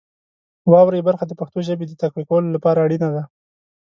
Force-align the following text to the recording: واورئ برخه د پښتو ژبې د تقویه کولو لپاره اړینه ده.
واورئ 0.71 1.01
برخه 1.07 1.23
د 1.27 1.31
پښتو 1.39 1.59
ژبې 1.67 1.85
د 1.87 1.93
تقویه 2.01 2.27
کولو 2.29 2.53
لپاره 2.55 2.83
اړینه 2.85 3.09
ده. 3.15 3.23